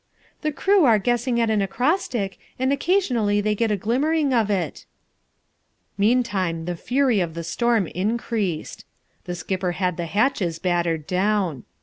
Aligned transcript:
"The 0.41 0.51
crew 0.51 0.83
are 0.85 0.97
guessing 0.97 1.39
at 1.39 1.51
an 1.51 1.61
acrostic, 1.61 2.39
and 2.57 2.73
occasionally 2.73 3.39
they 3.39 3.53
get 3.53 3.69
a 3.69 3.77
glimmering 3.77 4.33
of 4.33 4.49
it." 4.49 4.87
Meantime 5.95 6.65
the 6.65 6.75
fury 6.75 7.19
of 7.19 7.35
the 7.35 7.43
storm 7.43 7.85
increased. 7.85 8.83
The 9.25 9.35
skipper 9.35 9.73
had 9.73 9.97
the 9.97 10.07
hatches 10.07 10.57
battered 10.57 11.05
down. 11.05 11.65